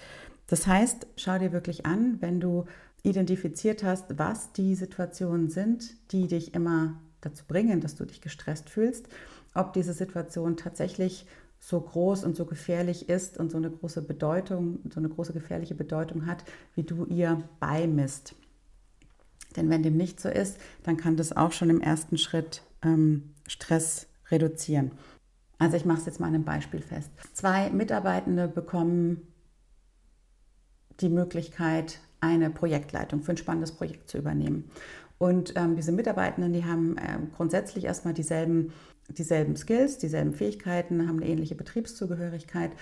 Das 0.46 0.66
heißt, 0.66 1.06
schau 1.16 1.38
dir 1.38 1.52
wirklich 1.52 1.86
an, 1.86 2.18
wenn 2.20 2.40
du 2.40 2.66
identifiziert 3.02 3.82
hast, 3.82 4.18
was 4.18 4.52
die 4.52 4.74
Situationen 4.74 5.48
sind, 5.48 5.94
die 6.12 6.26
dich 6.26 6.54
immer 6.54 7.00
dazu 7.20 7.44
bringen, 7.46 7.80
dass 7.80 7.94
du 7.94 8.04
dich 8.04 8.20
gestresst 8.20 8.68
fühlst, 8.68 9.08
ob 9.54 9.72
diese 9.72 9.92
Situation 9.92 10.56
tatsächlich 10.56 11.26
so 11.58 11.80
groß 11.80 12.25
und 12.25 12.36
so 12.36 12.44
gefährlich 12.44 13.08
ist 13.08 13.38
und 13.38 13.50
so 13.50 13.56
eine 13.56 13.70
große 13.70 14.02
Bedeutung, 14.02 14.80
so 14.92 15.00
eine 15.00 15.08
große 15.08 15.32
gefährliche 15.32 15.75
Bedeutung 15.75 16.26
hat, 16.26 16.44
wie 16.75 16.84
du 16.84 17.06
ihr 17.06 17.42
beimisst. 17.60 18.34
Denn 19.56 19.70
wenn 19.70 19.82
dem 19.82 19.96
nicht 19.96 20.20
so 20.20 20.28
ist, 20.28 20.58
dann 20.82 20.96
kann 20.96 21.16
das 21.16 21.36
auch 21.36 21.52
schon 21.52 21.70
im 21.70 21.80
ersten 21.80 22.18
Schritt 22.18 22.62
ähm, 22.82 23.34
Stress 23.46 24.06
reduzieren. 24.30 24.92
Also 25.58 25.76
ich 25.76 25.84
mache 25.84 26.00
es 26.00 26.06
jetzt 26.06 26.20
mal 26.20 26.26
an 26.26 26.34
einem 26.34 26.44
Beispiel 26.44 26.82
fest. 26.82 27.10
Zwei 27.32 27.70
Mitarbeitende 27.70 28.48
bekommen 28.48 29.26
die 31.00 31.08
Möglichkeit, 31.08 32.00
eine 32.20 32.50
Projektleitung 32.50 33.22
für 33.22 33.32
ein 33.32 33.36
spannendes 33.36 33.72
Projekt 33.72 34.08
zu 34.08 34.18
übernehmen. 34.18 34.70
Und 35.18 35.54
ähm, 35.56 35.76
diese 35.76 35.92
Mitarbeitenden, 35.92 36.52
die 36.52 36.64
haben 36.64 36.99
äh, 36.99 37.18
grundsätzlich 37.37 37.85
erstmal 37.85 38.14
dieselben, 38.14 38.73
dieselben 39.08 39.56
Skills, 39.56 39.99
dieselben 39.99 40.35
Fähigkeiten, 40.35 41.08
haben 41.08 41.18
eine 41.18 41.28
ähnliche 41.28 41.54
Betriebszugehörigkeit. 41.54 42.73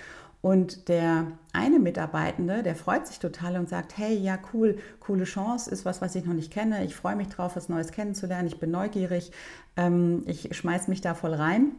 Und 0.41 0.89
der 0.89 1.29
eine 1.55 1.79
Mitarbeitende, 1.79 2.63
der 2.63 2.77
freut 2.77 3.07
sich 3.07 3.19
total 3.19 3.57
und 3.57 3.69
sagt, 3.69 3.97
hey, 3.97 4.15
ja, 4.15 4.39
cool, 4.53 4.77
coole 5.01 5.25
Chance, 5.25 5.71
ist 5.71 5.87
was, 5.87 6.03
was 6.03 6.15
ich 6.17 6.27
noch 6.27 6.35
nicht 6.35 6.53
kenne. 6.53 6.85
Ich 6.85 6.95
freue 6.95 7.17
mich 7.17 7.29
drauf, 7.29 7.57
was 7.57 7.71
Neues 7.71 7.93
kennenzulernen. 7.93 8.49
Ich 8.49 8.59
bin 8.59 8.71
neugierig. 8.71 9.33
Ähm, 9.77 10.23
ich 10.27 10.55
schmeiß 10.55 10.89
mich 10.89 11.01
da 11.01 11.15
voll 11.15 11.33
rein. 11.35 11.73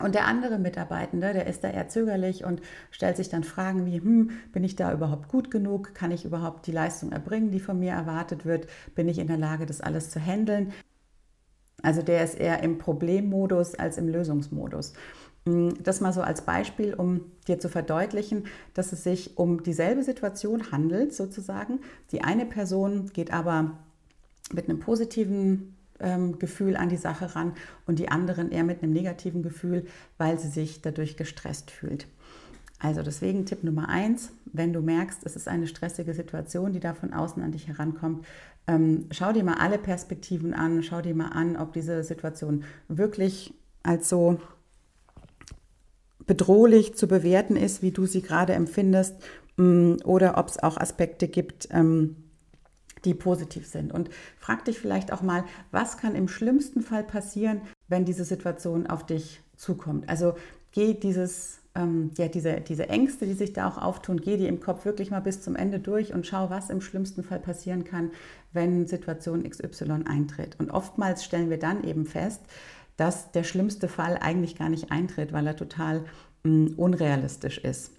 Und 0.00 0.14
der 0.14 0.26
andere 0.26 0.58
Mitarbeitende, 0.58 1.32
der 1.32 1.46
ist 1.46 1.62
da 1.62 1.70
eher 1.70 1.88
zögerlich 1.88 2.44
und 2.44 2.60
stellt 2.90 3.16
sich 3.16 3.28
dann 3.28 3.44
Fragen 3.44 3.86
wie, 3.86 4.00
hm, 4.00 4.30
bin 4.52 4.64
ich 4.64 4.76
da 4.76 4.92
überhaupt 4.92 5.28
gut 5.28 5.50
genug? 5.50 5.94
Kann 5.94 6.10
ich 6.10 6.24
überhaupt 6.24 6.66
die 6.66 6.72
Leistung 6.72 7.12
erbringen, 7.12 7.50
die 7.50 7.60
von 7.60 7.78
mir 7.78 7.92
erwartet 7.92 8.44
wird? 8.44 8.66
Bin 8.94 9.08
ich 9.08 9.18
in 9.18 9.26
der 9.26 9.38
Lage, 9.38 9.66
das 9.66 9.80
alles 9.80 10.10
zu 10.10 10.20
handeln? 10.20 10.72
Also 11.82 12.02
der 12.02 12.24
ist 12.24 12.38
eher 12.38 12.62
im 12.62 12.78
Problemmodus 12.78 13.74
als 13.74 13.98
im 13.98 14.08
Lösungsmodus. 14.08 14.92
Hm, 15.46 15.74
das 15.82 16.00
mal 16.00 16.12
so 16.12 16.22
als 16.22 16.42
Beispiel, 16.42 16.94
um 16.94 17.22
dir 17.48 17.58
zu 17.58 17.68
verdeutlichen, 17.68 18.44
dass 18.74 18.92
es 18.92 19.04
sich 19.04 19.38
um 19.38 19.62
dieselbe 19.62 20.02
Situation 20.02 20.70
handelt, 20.72 21.14
sozusagen. 21.14 21.80
Die 22.12 22.22
eine 22.22 22.46
Person 22.46 23.10
geht 23.12 23.32
aber 23.32 23.78
mit 24.52 24.68
einem 24.68 24.80
positiven 24.80 25.76
Gefühl 26.38 26.76
an 26.76 26.88
die 26.88 26.96
Sache 26.96 27.34
ran 27.34 27.52
und 27.86 27.98
die 27.98 28.08
anderen 28.08 28.50
eher 28.50 28.64
mit 28.64 28.82
einem 28.82 28.92
negativen 28.92 29.42
Gefühl, 29.42 29.86
weil 30.18 30.38
sie 30.38 30.48
sich 30.48 30.82
dadurch 30.82 31.16
gestresst 31.16 31.70
fühlt. 31.70 32.06
Also 32.78 33.02
deswegen 33.02 33.44
Tipp 33.44 33.62
Nummer 33.62 33.88
eins, 33.90 34.32
wenn 34.46 34.72
du 34.72 34.80
merkst, 34.80 35.20
es 35.24 35.36
ist 35.36 35.48
eine 35.48 35.66
stressige 35.66 36.14
Situation, 36.14 36.72
die 36.72 36.80
da 36.80 36.94
von 36.94 37.12
außen 37.12 37.42
an 37.42 37.52
dich 37.52 37.68
herankommt, 37.68 38.26
ähm, 38.66 39.06
schau 39.10 39.32
dir 39.32 39.44
mal 39.44 39.58
alle 39.58 39.78
Perspektiven 39.78 40.54
an, 40.54 40.82
schau 40.82 41.02
dir 41.02 41.14
mal 41.14 41.28
an, 41.28 41.56
ob 41.56 41.74
diese 41.74 42.02
Situation 42.02 42.64
wirklich 42.88 43.52
als 43.82 44.08
so 44.08 44.40
bedrohlich 46.26 46.94
zu 46.94 47.06
bewerten 47.06 47.56
ist, 47.56 47.82
wie 47.82 47.90
du 47.90 48.06
sie 48.06 48.22
gerade 48.22 48.54
empfindest, 48.54 49.16
mm, 49.56 49.96
oder 50.04 50.38
ob 50.38 50.48
es 50.48 50.58
auch 50.58 50.76
Aspekte 50.76 51.28
gibt, 51.28 51.68
ähm, 51.72 52.16
die 53.04 53.14
positiv 53.14 53.66
sind. 53.66 53.92
Und 53.92 54.10
frag 54.38 54.64
dich 54.64 54.78
vielleicht 54.78 55.12
auch 55.12 55.22
mal, 55.22 55.44
was 55.70 55.96
kann 55.96 56.14
im 56.14 56.28
schlimmsten 56.28 56.82
Fall 56.82 57.04
passieren, 57.04 57.60
wenn 57.88 58.04
diese 58.04 58.24
Situation 58.24 58.86
auf 58.86 59.04
dich 59.06 59.40
zukommt. 59.56 60.08
Also 60.08 60.34
geh 60.72 60.94
dieses, 60.94 61.60
ähm, 61.74 62.10
ja, 62.16 62.28
diese, 62.28 62.60
diese 62.60 62.88
Ängste, 62.88 63.26
die 63.26 63.34
sich 63.34 63.52
da 63.52 63.68
auch 63.68 63.78
auftun, 63.78 64.20
geh 64.20 64.36
die 64.36 64.46
im 64.46 64.60
Kopf 64.60 64.84
wirklich 64.84 65.10
mal 65.10 65.20
bis 65.20 65.42
zum 65.42 65.56
Ende 65.56 65.78
durch 65.78 66.12
und 66.12 66.26
schau, 66.26 66.50
was 66.50 66.70
im 66.70 66.80
schlimmsten 66.80 67.22
Fall 67.22 67.40
passieren 67.40 67.84
kann, 67.84 68.10
wenn 68.52 68.86
Situation 68.86 69.48
XY 69.48 70.04
eintritt. 70.06 70.56
Und 70.58 70.70
oftmals 70.70 71.24
stellen 71.24 71.50
wir 71.50 71.58
dann 71.58 71.84
eben 71.84 72.06
fest, 72.06 72.42
dass 72.96 73.32
der 73.32 73.44
schlimmste 73.44 73.88
Fall 73.88 74.18
eigentlich 74.20 74.56
gar 74.56 74.68
nicht 74.68 74.90
eintritt, 74.90 75.32
weil 75.32 75.46
er 75.46 75.56
total 75.56 76.04
mh, 76.44 76.50
mm, 76.52 76.74
unrealistisch 76.76 77.58
ist. 77.58 77.92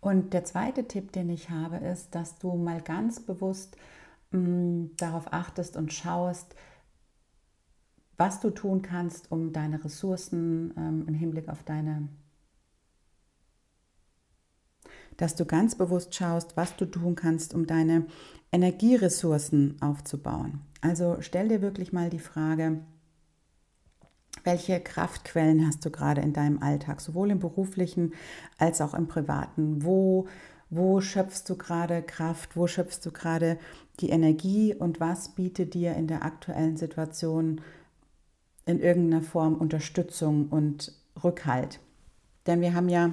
Und 0.00 0.32
der 0.32 0.44
zweite 0.44 0.88
Tipp, 0.88 1.12
den 1.12 1.28
ich 1.28 1.50
habe, 1.50 1.76
ist, 1.76 2.14
dass 2.14 2.38
du 2.38 2.54
mal 2.54 2.80
ganz 2.80 3.20
bewusst 3.20 3.76
mh, 4.30 4.38
mm, 4.40 4.90
darauf 4.96 5.32
achtest 5.32 5.76
und 5.76 5.92
schaust, 5.92 6.54
was 8.16 8.40
du 8.40 8.50
tun 8.50 8.82
kannst, 8.82 9.30
um 9.32 9.52
deine 9.52 9.82
Ressourcen 9.82 10.74
ähm, 10.76 11.04
im 11.08 11.14
Hinblick 11.14 11.48
auf 11.48 11.62
deine, 11.62 12.08
dass 15.16 15.36
du 15.36 15.44
ganz 15.46 15.74
bewusst 15.74 16.14
schaust, 16.14 16.56
was 16.56 16.76
du 16.76 16.84
tun 16.86 17.14
kannst, 17.14 17.54
um 17.54 17.66
deine 17.66 18.06
Energieressourcen 18.52 19.80
aufzubauen. 19.80 20.60
Also 20.80 21.18
stell 21.20 21.48
dir 21.48 21.62
wirklich 21.62 21.92
mal 21.92 22.10
die 22.10 22.18
Frage, 22.18 22.80
welche 24.44 24.80
Kraftquellen 24.80 25.66
hast 25.66 25.84
du 25.84 25.90
gerade 25.90 26.20
in 26.20 26.32
deinem 26.32 26.62
Alltag, 26.62 27.00
sowohl 27.00 27.30
im 27.30 27.40
beruflichen 27.40 28.14
als 28.58 28.80
auch 28.80 28.94
im 28.94 29.06
privaten? 29.06 29.84
Wo, 29.84 30.28
wo 30.70 31.00
schöpfst 31.00 31.44
du 31.48 31.56
gerade 31.56 32.02
Kraft? 32.02 32.56
Wo 32.56 32.66
schöpfst 32.66 33.00
du 33.04 33.10
gerade 33.10 33.58
die 34.00 34.10
Energie? 34.10 34.74
Und 34.74 35.00
was 35.00 35.30
bietet 35.34 35.74
dir 35.74 35.94
in 35.94 36.06
der 36.06 36.24
aktuellen 36.24 36.76
Situation 36.76 37.60
in 38.66 38.80
irgendeiner 38.80 39.22
Form 39.22 39.54
Unterstützung 39.54 40.48
und 40.48 40.92
Rückhalt? 41.22 41.80
Denn 42.46 42.60
wir 42.60 42.74
haben 42.74 42.88
ja 42.88 43.12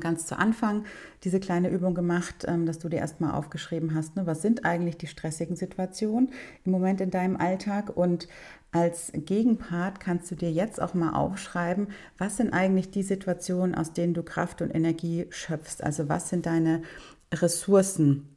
ganz 0.00 0.26
zu 0.26 0.38
Anfang 0.38 0.84
diese 1.24 1.40
kleine 1.40 1.68
Übung 1.68 1.94
gemacht, 1.94 2.44
ähm, 2.46 2.66
dass 2.66 2.78
du 2.78 2.88
dir 2.88 2.98
erstmal 2.98 3.32
aufgeschrieben 3.32 3.94
hast, 3.94 4.16
ne, 4.16 4.26
was 4.26 4.42
sind 4.42 4.64
eigentlich 4.64 4.96
die 4.96 5.06
stressigen 5.06 5.56
Situationen 5.56 6.30
im 6.64 6.72
Moment 6.72 7.00
in 7.00 7.10
deinem 7.10 7.36
Alltag 7.36 7.96
und 7.96 8.28
als 8.74 9.12
Gegenpart 9.14 10.00
kannst 10.00 10.30
du 10.32 10.34
dir 10.34 10.50
jetzt 10.50 10.82
auch 10.82 10.94
mal 10.94 11.12
aufschreiben, 11.12 11.88
was 12.18 12.38
sind 12.38 12.52
eigentlich 12.52 12.90
die 12.90 13.04
Situationen, 13.04 13.74
aus 13.74 13.92
denen 13.92 14.14
du 14.14 14.24
Kraft 14.24 14.62
und 14.62 14.74
Energie 14.74 15.26
schöpfst. 15.30 15.80
Also 15.80 16.08
was 16.08 16.28
sind 16.28 16.46
deine 16.46 16.82
Ressourcen, 17.32 18.28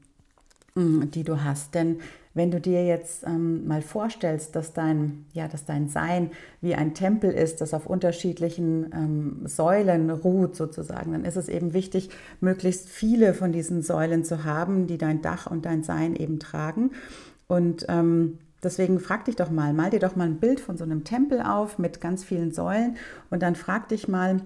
mm, 0.75 1.09
die 1.09 1.23
du 1.23 1.43
hast. 1.43 1.73
Denn 1.73 2.01
wenn 2.37 2.51
du 2.51 2.61
dir 2.61 2.85
jetzt 2.85 3.25
ähm, 3.25 3.67
mal 3.67 3.81
vorstellst, 3.81 4.55
dass 4.55 4.73
dein, 4.73 5.25
ja, 5.33 5.47
dass 5.47 5.65
dein 5.65 5.89
Sein 5.89 6.31
wie 6.61 6.75
ein 6.75 6.93
Tempel 6.93 7.31
ist, 7.31 7.59
das 7.59 7.73
auf 7.73 7.87
unterschiedlichen 7.87 8.91
ähm, 8.93 9.41
Säulen 9.45 10.09
ruht 10.09 10.55
sozusagen, 10.55 11.11
dann 11.11 11.25
ist 11.25 11.35
es 11.35 11.49
eben 11.49 11.73
wichtig, 11.73 12.09
möglichst 12.39 12.87
viele 12.87 13.33
von 13.33 13.51
diesen 13.51 13.81
Säulen 13.81 14.23
zu 14.23 14.45
haben, 14.45 14.87
die 14.87 14.97
dein 14.97 15.21
Dach 15.21 15.47
und 15.47 15.65
dein 15.65 15.83
Sein 15.83 16.15
eben 16.15 16.39
tragen. 16.39 16.91
Und 17.47 17.85
ähm, 17.89 18.39
Deswegen 18.63 18.99
frag 18.99 19.25
dich 19.25 19.35
doch 19.35 19.51
mal, 19.51 19.71
mal 19.71 19.91
dir 19.91 19.99
doch 19.99 20.15
mal 20.15 20.25
ein 20.25 20.39
Bild 20.39 20.59
von 20.59 20.77
so 20.77 20.83
einem 20.83 21.03
Tempel 21.03 21.41
auf 21.41 21.77
mit 21.77 22.01
ganz 22.01 22.23
vielen 22.23 22.51
Säulen 22.51 22.97
und 23.29 23.43
dann 23.43 23.55
frag 23.55 23.87
dich 23.89 24.07
mal, 24.07 24.41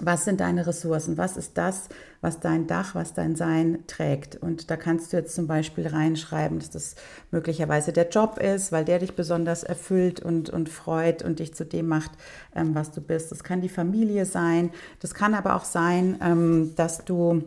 was 0.00 0.24
sind 0.24 0.40
deine 0.40 0.66
Ressourcen? 0.66 1.16
Was 1.18 1.36
ist 1.36 1.56
das, 1.56 1.88
was 2.20 2.40
dein 2.40 2.66
Dach, 2.66 2.96
was 2.96 3.14
dein 3.14 3.36
Sein 3.36 3.84
trägt? 3.86 4.34
Und 4.34 4.70
da 4.70 4.76
kannst 4.76 5.12
du 5.12 5.16
jetzt 5.16 5.34
zum 5.34 5.46
Beispiel 5.46 5.86
reinschreiben, 5.86 6.58
dass 6.58 6.70
das 6.70 6.96
möglicherweise 7.30 7.92
der 7.92 8.08
Job 8.08 8.38
ist, 8.38 8.72
weil 8.72 8.84
der 8.84 8.98
dich 8.98 9.14
besonders 9.14 9.62
erfüllt 9.62 10.18
und, 10.18 10.50
und 10.50 10.68
freut 10.68 11.22
und 11.22 11.38
dich 11.38 11.54
zu 11.54 11.64
dem 11.64 11.86
macht, 11.86 12.10
ähm, 12.56 12.74
was 12.74 12.90
du 12.90 13.00
bist. 13.00 13.30
Das 13.30 13.44
kann 13.44 13.60
die 13.60 13.68
Familie 13.68 14.26
sein. 14.26 14.70
Das 14.98 15.14
kann 15.14 15.32
aber 15.32 15.54
auch 15.54 15.64
sein, 15.64 16.18
ähm, 16.20 16.72
dass 16.74 17.04
du 17.04 17.44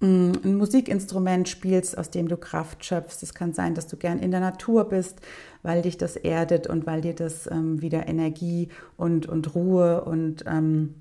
mm, 0.00 0.32
ein 0.44 0.56
Musikinstrument 0.56 1.48
spielst, 1.48 1.96
aus 1.96 2.10
dem 2.10 2.28
du 2.28 2.36
Kraft 2.36 2.84
schöpfst. 2.84 3.22
Es 3.22 3.32
kann 3.32 3.54
sein, 3.54 3.74
dass 3.74 3.86
du 3.86 3.96
gern 3.96 4.18
in 4.18 4.30
der 4.30 4.40
Natur 4.40 4.90
bist, 4.90 5.20
weil 5.62 5.80
dich 5.80 5.96
das 5.96 6.16
erdet 6.16 6.66
und 6.66 6.86
weil 6.86 7.00
dir 7.00 7.14
das 7.14 7.50
ähm, 7.50 7.80
wieder 7.80 8.08
Energie 8.08 8.68
und, 8.98 9.26
und 9.26 9.54
Ruhe 9.54 10.04
und 10.04 10.44
ähm, 10.46 10.96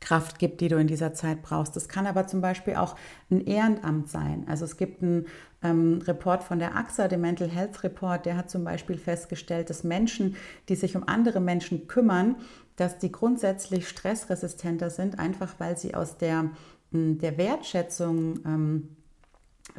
Kraft 0.00 0.38
gibt, 0.38 0.60
die 0.60 0.68
du 0.68 0.76
in 0.76 0.86
dieser 0.86 1.14
Zeit 1.14 1.42
brauchst. 1.42 1.74
Das 1.74 1.88
kann 1.88 2.06
aber 2.06 2.26
zum 2.26 2.40
Beispiel 2.40 2.74
auch 2.76 2.96
ein 3.30 3.40
Ehrenamt 3.40 4.08
sein. 4.08 4.44
Also 4.48 4.64
es 4.64 4.76
gibt 4.76 5.02
einen 5.02 5.26
ähm, 5.62 6.02
Report 6.06 6.42
von 6.42 6.58
der 6.58 6.76
AXA, 6.76 7.08
dem 7.08 7.22
Mental 7.22 7.48
Health 7.48 7.82
Report, 7.82 8.24
der 8.26 8.36
hat 8.36 8.50
zum 8.50 8.64
Beispiel 8.64 8.98
festgestellt, 8.98 9.70
dass 9.70 9.84
Menschen, 9.84 10.36
die 10.68 10.76
sich 10.76 10.96
um 10.96 11.08
andere 11.08 11.40
Menschen 11.40 11.88
kümmern, 11.88 12.36
dass 12.76 12.98
die 12.98 13.10
grundsätzlich 13.10 13.88
stressresistenter 13.88 14.90
sind, 14.90 15.18
einfach 15.18 15.54
weil 15.58 15.78
sie 15.78 15.94
aus 15.94 16.18
der, 16.18 16.50
hm, 16.92 17.18
der 17.18 17.38
Wertschätzung, 17.38 18.40
ähm, 18.44 18.88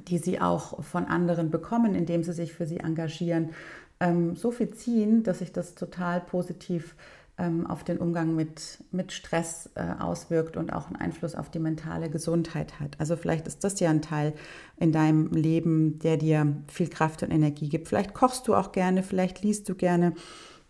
die 0.08 0.18
sie 0.18 0.42
auch 0.42 0.84
von 0.84 1.06
anderen 1.06 1.50
bekommen, 1.50 1.96
indem 1.96 2.24
sie 2.24 2.34
sich 2.34 2.54
für 2.54 2.66
sie 2.66 2.80
engagieren, 2.80 3.52
ähm, 4.00 4.36
so 4.36 4.52
viel 4.52 4.72
ziehen, 4.72 5.24
dass 5.24 5.40
sich 5.40 5.52
das 5.52 5.76
total 5.76 6.22
positiv 6.22 6.96
auf 7.68 7.84
den 7.84 8.00
Umgang 8.00 8.36
mit, 8.36 8.84
mit 8.92 9.12
Stress 9.12 9.70
äh, 9.76 9.84
auswirkt 10.00 10.58
und 10.58 10.74
auch 10.74 10.88
einen 10.88 10.96
Einfluss 10.96 11.36
auf 11.36 11.52
die 11.52 11.60
mentale 11.60 12.10
Gesundheit 12.10 12.80
hat. 12.80 13.00
Also 13.00 13.16
vielleicht 13.16 13.46
ist 13.48 13.64
das 13.64 13.80
ja 13.80 13.92
ein 13.92 14.02
Teil 14.02 14.34
in 14.78 14.92
deinem 14.92 15.32
Leben, 15.32 16.00
der 16.00 16.18
dir 16.18 16.56
viel 16.68 16.90
Kraft 16.90 17.22
und 17.22 17.30
Energie 17.30 17.70
gibt. 17.70 17.88
Vielleicht 17.88 18.16
kochst 18.16 18.48
du 18.48 18.56
auch 18.56 18.72
gerne, 18.72 19.04
vielleicht 19.04 19.44
liest 19.44 19.70
du 19.70 19.76
gerne. 19.76 20.14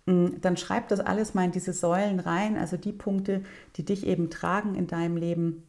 Mm, 0.07 0.41
dann 0.41 0.57
schreib 0.57 0.89
das 0.89 0.99
alles 0.99 1.33
mal 1.33 1.45
in 1.45 1.51
diese 1.51 1.71
Säulen 1.71 2.19
rein, 2.19 2.57
also 2.57 2.75
die 2.75 2.91
Punkte, 2.91 3.43
die 3.77 3.85
dich 3.85 4.05
eben 4.05 4.29
tragen 4.29 4.75
in 4.75 4.87
deinem 4.87 5.15
Leben 5.15 5.63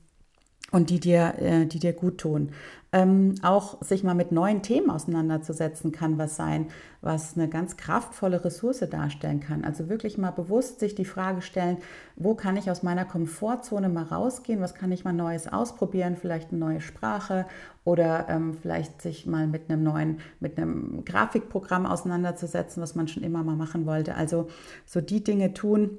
und 0.71 0.91
die 0.91 1.01
dir, 1.01 1.35
äh, 1.39 1.67
die 1.67 1.79
dir 1.79 1.93
gut 1.93 2.19
tun. 2.19 2.51
Ähm, 2.91 3.35
auch 3.43 3.83
sich 3.83 4.03
mal 4.03 4.15
mit 4.15 4.33
neuen 4.33 4.63
Themen 4.63 4.89
auseinanderzusetzen 4.89 5.93
kann 5.93 6.17
was 6.17 6.37
sein, 6.37 6.69
was 7.03 7.37
eine 7.37 7.47
ganz 7.47 7.77
kraftvolle 7.77 8.43
Ressource 8.43 8.83
darstellen 8.91 9.41
kann. 9.41 9.63
Also 9.63 9.91
wirklich 9.91 10.17
mal 10.17 10.31
bewusst 10.31 10.81
sich 10.81 10.95
die 10.95 11.05
Frage 11.05 11.43
stellen, 11.43 11.77
wo 12.17 12.35
kann 12.35 12.57
ich 12.57 12.71
aus 12.71 12.83
meiner 12.83 13.05
Komfortzone 13.05 13.91
mal 13.91 14.05
rausgehen, 14.05 14.63
was 14.63 14.75
kann 14.75 14.91
ich 14.91 15.05
mal 15.05 15.13
Neues 15.13 15.53
ausprobieren, 15.53 16.17
vielleicht 16.17 16.51
eine 16.51 16.61
neue 16.61 16.81
Sprache 16.81 17.45
oder 17.85 18.27
ähm, 18.31 18.55
vielleicht 18.55 19.03
sich 19.03 19.27
mal 19.27 19.47
mit 19.47 19.69
einem 19.69 19.83
neuen, 19.83 20.21
mit 20.41 20.57
einem 20.57 21.05
Grafikprogramm 21.05 21.85
auseinanderzusetzen, 21.85 22.83
was 22.83 22.95
man 22.95 23.07
schon 23.07 23.23
immer 23.23 23.43
mal 23.43 23.57
machen 23.57 23.85
wollte. 23.85 24.15
Also 24.15 24.49
so 24.87 25.03
die 25.03 25.23
Dinge 25.23 25.53
tun, 25.53 25.99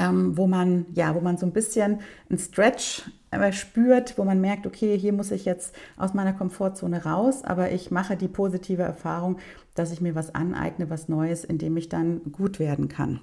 ähm, 0.00 0.36
wo 0.36 0.46
man 0.46 0.86
ja, 0.94 1.14
wo 1.14 1.20
man 1.20 1.36
so 1.36 1.44
ein 1.44 1.52
bisschen 1.52 2.00
ein 2.30 2.38
Stretch 2.38 3.02
äh, 3.30 3.52
spürt, 3.52 4.16
wo 4.16 4.24
man 4.24 4.40
merkt, 4.40 4.66
okay, 4.66 4.98
hier 4.98 5.12
muss 5.12 5.30
ich 5.30 5.44
jetzt 5.44 5.74
aus 5.98 6.14
meiner 6.14 6.32
Komfortzone 6.32 7.04
raus, 7.04 7.44
aber 7.44 7.70
ich 7.70 7.90
mache 7.90 8.16
die 8.16 8.28
positive 8.28 8.82
Erfahrung, 8.82 9.36
dass 9.74 9.92
ich 9.92 10.00
mir 10.00 10.14
was 10.14 10.34
aneigne, 10.34 10.88
was 10.88 11.08
Neues, 11.08 11.44
in 11.44 11.58
dem 11.58 11.76
ich 11.76 11.90
dann 11.90 12.32
gut 12.32 12.58
werden 12.58 12.88
kann. 12.88 13.20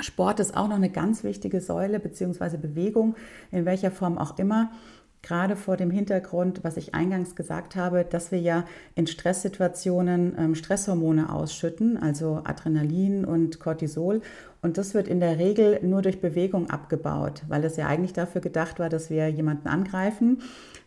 Sport 0.00 0.40
ist 0.40 0.56
auch 0.56 0.68
noch 0.68 0.76
eine 0.76 0.88
ganz 0.88 1.22
wichtige 1.22 1.60
Säule, 1.60 2.00
beziehungsweise 2.00 2.56
Bewegung, 2.56 3.14
in 3.50 3.66
welcher 3.66 3.90
Form 3.90 4.16
auch 4.16 4.38
immer 4.38 4.70
gerade 5.22 5.54
vor 5.54 5.76
dem 5.76 5.90
Hintergrund, 5.90 6.64
was 6.64 6.76
ich 6.76 6.94
eingangs 6.94 7.36
gesagt 7.36 7.76
habe, 7.76 8.04
dass 8.04 8.32
wir 8.32 8.40
ja 8.40 8.64
in 8.94 9.06
Stresssituationen 9.06 10.34
ähm, 10.36 10.54
Stresshormone 10.54 11.32
ausschütten, 11.32 11.96
also 11.96 12.42
Adrenalin 12.44 13.24
und 13.24 13.60
Cortisol. 13.60 14.20
Und 14.62 14.78
das 14.78 14.94
wird 14.94 15.08
in 15.08 15.20
der 15.20 15.38
Regel 15.38 15.80
nur 15.82 16.02
durch 16.02 16.20
Bewegung 16.20 16.70
abgebaut, 16.70 17.42
weil 17.48 17.64
es 17.64 17.76
ja 17.76 17.86
eigentlich 17.86 18.12
dafür 18.12 18.40
gedacht 18.40 18.78
war, 18.78 18.88
dass 18.88 19.10
wir 19.10 19.28
jemanden 19.28 19.68
angreifen 19.68 20.42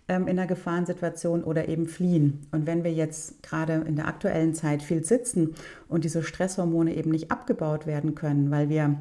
ähm, 0.07 0.27
in 0.27 0.37
einer 0.37 0.47
Gefahrensituation 0.47 1.43
oder 1.43 1.69
eben 1.69 1.87
fliehen. 1.87 2.45
Und 2.51 2.67
wenn 2.67 2.83
wir 2.83 2.93
jetzt 2.93 3.41
gerade 3.41 3.85
in 3.87 3.95
der 3.95 4.07
aktuellen 4.07 4.53
Zeit 4.53 4.83
viel 4.83 5.03
sitzen 5.03 5.55
und 5.87 6.03
diese 6.03 6.23
Stresshormone 6.23 6.93
eben 6.95 7.11
nicht 7.11 7.31
abgebaut 7.31 7.87
werden 7.87 8.15
können, 8.15 8.51
weil 8.51 8.69
wir 8.69 8.97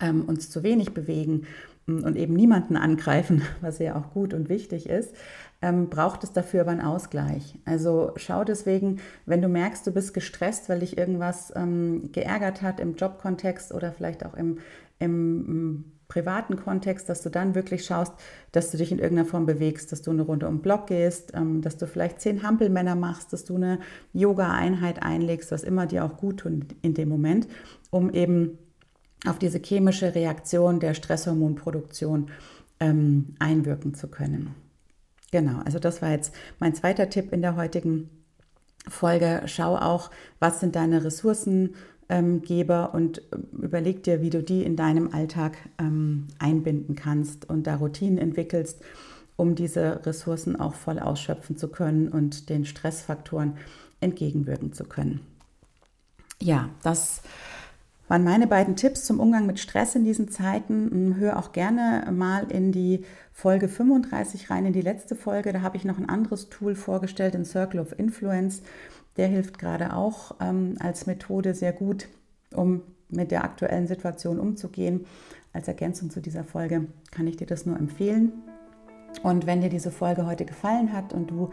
ähm, 0.00 0.22
uns 0.26 0.50
zu 0.50 0.62
wenig 0.62 0.92
bewegen 0.92 1.46
und 1.86 2.16
eben 2.16 2.34
niemanden 2.34 2.76
angreifen, 2.76 3.42
was 3.60 3.78
ja 3.78 3.96
auch 3.96 4.12
gut 4.12 4.34
und 4.34 4.48
wichtig 4.48 4.88
ist, 4.88 5.14
ähm, 5.60 5.88
braucht 5.88 6.24
es 6.24 6.32
dafür 6.32 6.62
aber 6.62 6.72
einen 6.72 6.80
Ausgleich. 6.80 7.58
Also 7.64 8.12
schau 8.16 8.44
deswegen, 8.44 9.00
wenn 9.26 9.42
du 9.42 9.48
merkst, 9.48 9.86
du 9.86 9.92
bist 9.92 10.14
gestresst, 10.14 10.68
weil 10.68 10.80
dich 10.80 10.98
irgendwas 10.98 11.52
ähm, 11.54 12.10
geärgert 12.12 12.62
hat 12.62 12.80
im 12.80 12.96
Jobkontext 12.96 13.72
oder 13.72 13.92
vielleicht 13.92 14.26
auch 14.26 14.34
im, 14.34 14.58
im 14.98 15.84
privaten 16.12 16.56
Kontext, 16.56 17.08
dass 17.08 17.22
du 17.22 17.30
dann 17.30 17.54
wirklich 17.54 17.86
schaust, 17.86 18.12
dass 18.50 18.70
du 18.70 18.76
dich 18.76 18.92
in 18.92 18.98
irgendeiner 18.98 19.26
Form 19.26 19.46
bewegst, 19.46 19.92
dass 19.92 20.02
du 20.02 20.10
eine 20.10 20.20
Runde 20.20 20.46
um 20.46 20.56
den 20.56 20.62
Block 20.62 20.88
gehst, 20.88 21.32
ähm, 21.34 21.62
dass 21.62 21.78
du 21.78 21.86
vielleicht 21.86 22.20
zehn 22.20 22.42
Hampelmänner 22.42 22.96
machst, 22.96 23.32
dass 23.32 23.44
du 23.44 23.56
eine 23.56 23.78
Yoga-Einheit 24.12 25.02
einlegst, 25.02 25.50
was 25.52 25.62
immer 25.62 25.86
dir 25.86 26.04
auch 26.04 26.18
gut 26.18 26.40
tut 26.40 26.66
in 26.82 26.92
dem 26.92 27.08
Moment, 27.08 27.48
um 27.90 28.10
eben 28.10 28.58
auf 29.26 29.38
diese 29.38 29.58
chemische 29.58 30.14
Reaktion 30.14 30.80
der 30.80 30.94
Stresshormonproduktion 30.94 32.30
ähm, 32.80 33.34
einwirken 33.38 33.94
zu 33.94 34.08
können. 34.08 34.54
Genau, 35.30 35.60
also 35.64 35.78
das 35.78 36.02
war 36.02 36.10
jetzt 36.10 36.34
mein 36.58 36.74
zweiter 36.74 37.08
Tipp 37.08 37.32
in 37.32 37.40
der 37.40 37.56
heutigen 37.56 38.10
Folge. 38.88 39.42
Schau 39.46 39.76
auch, 39.76 40.10
was 40.40 40.60
sind 40.60 40.76
deine 40.76 41.04
Ressourcengeber 41.04 42.92
und 42.92 43.18
äh, 43.32 43.38
überleg 43.52 44.02
dir, 44.02 44.20
wie 44.20 44.30
du 44.30 44.42
die 44.42 44.64
in 44.64 44.76
deinem 44.76 45.14
Alltag 45.14 45.56
ähm, 45.78 46.26
einbinden 46.38 46.96
kannst 46.96 47.48
und 47.48 47.66
da 47.66 47.76
Routinen 47.76 48.18
entwickelst, 48.18 48.82
um 49.36 49.54
diese 49.54 50.04
Ressourcen 50.04 50.56
auch 50.56 50.74
voll 50.74 50.98
ausschöpfen 50.98 51.56
zu 51.56 51.68
können 51.68 52.08
und 52.08 52.50
den 52.50 52.64
Stressfaktoren 52.64 53.56
entgegenwirken 54.00 54.72
zu 54.72 54.84
können. 54.84 55.20
Ja, 56.40 56.68
das 56.82 57.22
waren 58.12 58.24
meine 58.24 58.46
beiden 58.46 58.76
Tipps 58.76 59.06
zum 59.06 59.20
Umgang 59.20 59.46
mit 59.46 59.58
Stress 59.58 59.94
in 59.94 60.04
diesen 60.04 60.28
Zeiten. 60.28 60.90
Hm, 60.90 61.16
hör 61.16 61.38
auch 61.38 61.52
gerne 61.52 62.12
mal 62.12 62.44
in 62.50 62.70
die 62.70 63.06
Folge 63.32 63.68
35 63.68 64.50
rein, 64.50 64.66
in 64.66 64.74
die 64.74 64.82
letzte 64.82 65.16
Folge. 65.16 65.50
Da 65.50 65.62
habe 65.62 65.78
ich 65.78 65.86
noch 65.86 65.96
ein 65.96 66.10
anderes 66.10 66.50
Tool 66.50 66.74
vorgestellt, 66.74 67.32
den 67.32 67.46
Circle 67.46 67.80
of 67.80 67.98
Influence. 67.98 68.60
Der 69.16 69.28
hilft 69.28 69.58
gerade 69.58 69.96
auch 69.96 70.36
ähm, 70.42 70.74
als 70.78 71.06
Methode 71.06 71.54
sehr 71.54 71.72
gut, 71.72 72.06
um 72.54 72.82
mit 73.08 73.30
der 73.30 73.44
aktuellen 73.44 73.86
Situation 73.86 74.38
umzugehen. 74.38 75.06
Als 75.54 75.66
Ergänzung 75.66 76.10
zu 76.10 76.20
dieser 76.20 76.44
Folge 76.44 76.88
kann 77.12 77.26
ich 77.26 77.38
dir 77.38 77.46
das 77.46 77.64
nur 77.64 77.78
empfehlen. 77.78 78.32
Und 79.22 79.46
wenn 79.46 79.62
dir 79.62 79.70
diese 79.70 79.90
Folge 79.90 80.26
heute 80.26 80.44
gefallen 80.44 80.92
hat 80.92 81.14
und 81.14 81.30
du 81.30 81.48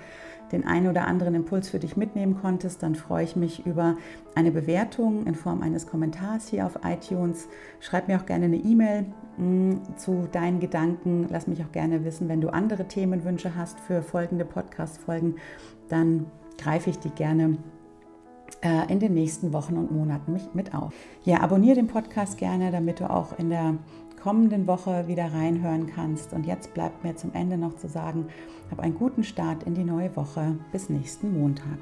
den 0.51 0.65
einen 0.65 0.87
oder 0.87 1.07
anderen 1.07 1.35
Impuls 1.35 1.69
für 1.69 1.79
dich 1.79 1.97
mitnehmen 1.97 2.37
konntest, 2.41 2.83
dann 2.83 2.95
freue 2.95 3.23
ich 3.23 3.35
mich 3.35 3.65
über 3.65 3.95
eine 4.35 4.51
Bewertung 4.51 5.25
in 5.25 5.35
Form 5.35 5.61
eines 5.61 5.87
Kommentars 5.87 6.47
hier 6.47 6.65
auf 6.65 6.79
iTunes. 6.83 7.47
Schreib 7.79 8.07
mir 8.07 8.17
auch 8.19 8.25
gerne 8.25 8.45
eine 8.45 8.57
E-Mail 8.57 9.05
mm, 9.37 9.73
zu 9.97 10.27
deinen 10.31 10.59
Gedanken. 10.59 11.27
Lass 11.29 11.47
mich 11.47 11.63
auch 11.63 11.71
gerne 11.71 12.03
wissen, 12.05 12.29
wenn 12.29 12.41
du 12.41 12.49
andere 12.49 12.87
Themenwünsche 12.87 13.55
hast 13.55 13.79
für 13.79 14.01
folgende 14.01 14.45
Podcast-Folgen, 14.45 15.35
dann 15.87 16.25
greife 16.57 16.89
ich 16.89 16.99
die 16.99 17.09
gerne 17.09 17.57
äh, 18.61 18.91
in 18.91 18.99
den 18.99 19.13
nächsten 19.13 19.53
Wochen 19.53 19.77
und 19.77 19.91
Monaten 19.91 20.39
mit 20.53 20.73
auf. 20.73 20.93
Ja, 21.23 21.41
abonniere 21.41 21.75
den 21.75 21.87
Podcast 21.87 22.37
gerne, 22.37 22.71
damit 22.71 22.99
du 22.99 23.09
auch 23.09 23.37
in 23.37 23.49
der 23.49 23.75
kommenden 24.21 24.67
Woche 24.67 25.07
wieder 25.07 25.33
reinhören 25.33 25.87
kannst. 25.87 26.33
Und 26.33 26.45
jetzt 26.45 26.73
bleibt 26.73 27.03
mir 27.03 27.15
zum 27.15 27.33
Ende 27.33 27.57
noch 27.57 27.75
zu 27.77 27.87
sagen, 27.87 28.27
hab 28.71 28.79
einen 28.79 28.95
guten 28.95 29.23
Start 29.23 29.63
in 29.63 29.75
die 29.75 29.83
neue 29.83 30.15
Woche. 30.15 30.55
Bis 30.71 30.89
nächsten 30.89 31.39
Montag. 31.39 31.79